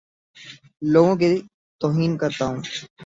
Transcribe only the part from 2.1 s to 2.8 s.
کرتا ہوں